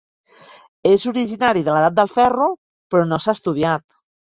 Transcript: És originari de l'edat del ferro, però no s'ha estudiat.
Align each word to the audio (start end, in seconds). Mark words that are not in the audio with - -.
És 0.93 1.05
originari 1.11 1.63
de 1.69 1.77
l'edat 1.77 1.99
del 2.01 2.13
ferro, 2.17 2.51
però 2.93 3.09
no 3.15 3.23
s'ha 3.25 3.41
estudiat. 3.41 3.91